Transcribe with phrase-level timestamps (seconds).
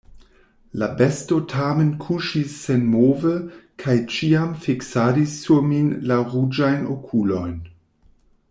[0.83, 3.33] La besto tamen kuŝis senmove
[3.85, 7.57] kaj ĉiam fiksadis sur min la ruĝajn okulojn.